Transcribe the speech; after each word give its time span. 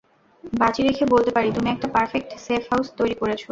বাজি 0.53 0.81
রেখে 0.83 1.05
বলতে 1.05 1.31
পারি 1.31 1.49
তুমি 1.51 1.67
একটা 1.71 1.87
পারফেক্ট 1.95 2.29
সেফ 2.45 2.63
হাউস 2.71 2.87
তৈরি 2.99 3.15
করেছ। 3.21 3.41